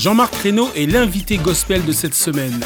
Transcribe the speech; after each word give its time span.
Jean-Marc 0.00 0.34
Reynaud 0.36 0.70
est 0.74 0.86
l'invité 0.86 1.36
gospel 1.36 1.84
de 1.84 1.92
cette 1.92 2.14
semaine. 2.14 2.58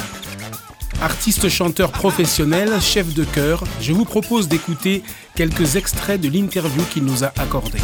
Artiste 1.03 1.49
chanteur 1.49 1.91
professionnel, 1.91 2.81
chef 2.81 3.13
de 3.13 3.25
chœur, 3.25 3.65
je 3.81 3.93
vous 3.93 4.05
propose 4.05 4.47
d'écouter 4.47 5.03
quelques 5.35 5.75
extraits 5.75 6.21
de 6.21 6.29
l'interview 6.29 6.85
qu'il 6.93 7.03
nous 7.03 7.25
a 7.25 7.33
accordée. 7.37 7.81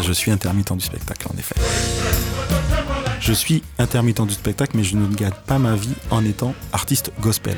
Je 0.00 0.12
suis 0.12 0.30
intermittent 0.30 0.76
du 0.76 0.84
spectacle, 0.84 1.26
en 1.34 1.36
effet. 1.36 1.56
Je 3.18 3.32
suis 3.32 3.64
intermittent 3.80 4.28
du 4.28 4.34
spectacle, 4.34 4.76
mais 4.76 4.84
je 4.84 4.94
ne 4.94 5.12
gagne 5.12 5.32
pas 5.44 5.58
ma 5.58 5.74
vie 5.74 5.96
en 6.12 6.24
étant 6.24 6.54
artiste 6.72 7.10
gospel. 7.20 7.56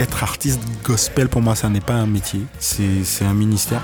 Être 0.00 0.22
artiste 0.22 0.60
gospel, 0.84 1.28
pour 1.28 1.42
moi, 1.42 1.56
ça 1.56 1.68
n'est 1.68 1.80
pas 1.80 1.94
un 1.94 2.06
métier, 2.06 2.42
c'est 2.60 3.24
un 3.24 3.34
ministère. 3.34 3.80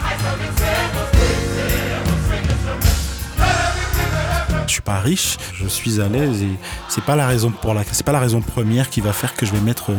Je 4.66 4.72
suis 4.72 4.82
pas 4.82 5.00
riche, 5.00 5.36
je 5.54 5.66
suis 5.66 6.00
à 6.00 6.08
l'aise 6.08 6.42
et 6.42 6.56
c'est 6.88 7.04
pas 7.04 7.16
la 7.16 7.26
raison 7.26 7.50
pour 7.50 7.74
la, 7.74 7.82
c'est 7.90 8.04
pas 8.04 8.12
la 8.12 8.20
raison 8.20 8.40
première 8.40 8.90
qui 8.90 9.00
va 9.00 9.12
faire 9.12 9.34
que 9.34 9.44
je 9.44 9.52
vais 9.52 9.60
mettre 9.60 9.90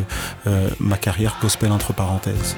euh, 0.47 0.69
ma 0.79 0.97
carrière 0.97 1.35
gospel 1.41 1.71
entre 1.71 1.93
parenthèses. 1.93 2.55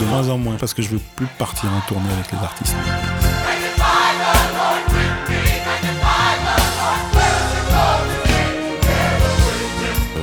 De 0.00 0.06
moins 0.06 0.28
en 0.28 0.36
moins 0.38 0.56
parce 0.56 0.74
que 0.74 0.82
je 0.82 0.88
veux 0.88 1.00
plus 1.16 1.26
partir 1.38 1.70
en 1.72 1.80
tournée 1.88 2.12
avec 2.12 2.30
les 2.30 2.38
artistes. 2.38 2.76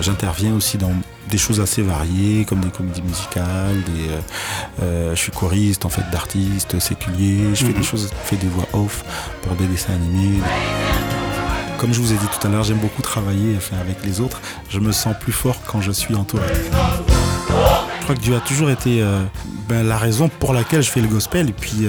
J'interviens 0.03 0.53
aussi 0.53 0.77
dans 0.77 0.91
des 1.29 1.37
choses 1.37 1.61
assez 1.61 1.81
variées, 1.81 2.43
comme 2.43 2.59
des 2.59 2.69
comédies 2.69 3.01
musicales, 3.01 3.81
des, 3.83 4.09
euh, 4.09 4.19
euh, 4.81 5.15
je 5.15 5.19
suis 5.19 5.31
choriste 5.31 5.85
en 5.85 5.89
fait 5.89 6.03
d'artistes 6.11 6.77
séculiers, 6.77 7.55
je 7.55 7.65
fais 7.65 7.71
des 7.71 7.79
mhm. 7.79 7.83
choses, 7.85 8.09
je 8.11 8.27
fais 8.27 8.35
des 8.35 8.47
voix 8.47 8.67
off 8.73 9.05
pour 9.41 9.55
des 9.55 9.65
dessins 9.65 9.93
animés. 9.93 10.41
Comme 11.77 11.93
je 11.93 12.01
vous 12.01 12.11
ai 12.11 12.17
dit 12.17 12.27
tout 12.27 12.45
à 12.45 12.49
l'heure, 12.49 12.65
j'aime 12.65 12.79
beaucoup 12.79 13.01
travailler 13.01 13.57
avec 13.79 14.03
les 14.03 14.19
autres. 14.19 14.41
Je 14.69 14.79
me 14.79 14.91
sens 14.91 15.15
plus 15.17 15.31
fort 15.31 15.55
quand 15.65 15.79
je 15.79 15.93
suis 15.93 16.15
entouré. 16.15 16.43
Je 17.47 18.03
crois 18.03 18.15
que 18.15 18.21
Dieu 18.21 18.35
a 18.35 18.41
toujours 18.41 18.69
été 18.69 19.01
euh, 19.01 19.23
ben, 19.69 19.87
la 19.87 19.97
raison 19.97 20.27
pour 20.27 20.53
laquelle 20.53 20.81
je 20.81 20.91
fais 20.91 21.01
le 21.01 21.07
gospel 21.07 21.47
et 21.47 21.53
puis 21.53 21.87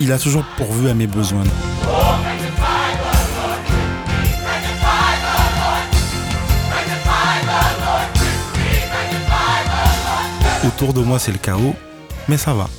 il 0.00 0.12
a 0.12 0.18
toujours 0.18 0.44
pourvu 0.58 0.90
à 0.90 0.94
mes 0.94 1.06
besoins. 1.06 1.44
Autour 10.66 10.94
de 10.94 11.00
moi, 11.00 11.18
c'est 11.18 11.32
le 11.32 11.38
chaos, 11.38 11.74
mais 12.26 12.38
ça 12.38 12.54
va, 12.54 12.70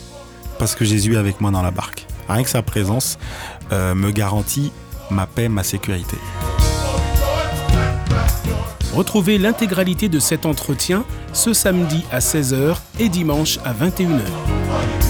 parce 0.58 0.74
que 0.74 0.84
Jésus 0.84 1.14
est 1.14 1.18
avec 1.18 1.40
moi 1.40 1.52
dans 1.52 1.62
la 1.62 1.70
barque. 1.70 2.08
Rien 2.28 2.42
que 2.42 2.50
sa 2.50 2.64
présence 2.64 3.20
euh, 3.72 3.94
me 3.94 4.10
garantit 4.10 4.72
ma 5.12 5.28
paix, 5.28 5.50
ma 5.50 5.64
sécurité. 5.64 6.18
Retrouvez 8.96 9.38
l'intégralité 9.38 10.10
de 10.10 10.20
cet 10.20 10.48
entretien 10.48 11.06
ce 11.32 11.54
samedi 11.54 12.04
à 12.12 12.20
16h 12.20 12.78
et 13.00 13.10
dimanche 13.10 13.60
à 13.64 13.74
21h. 13.74 15.05